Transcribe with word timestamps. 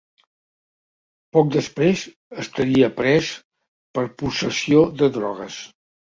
Poc 1.35 1.49
després, 1.55 2.05
estaria 2.43 2.89
pres 3.01 3.29
per 3.99 4.05
possessió 4.23 4.81
de 5.03 5.11
drogues. 5.19 5.59